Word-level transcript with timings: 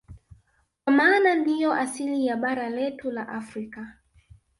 Kwa 0.83 0.93
maana 0.93 1.35
ndiyo 1.35 1.73
asili 1.73 2.25
ya 2.25 2.35
bara 2.37 2.69
letu 2.69 3.11
la 3.11 3.27
Afrika 3.29 3.97